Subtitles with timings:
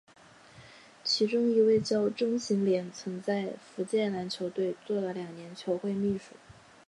[1.03, 6.33] 其中一位叫钟行廉曾在福建篮球队做了两年球会秘书。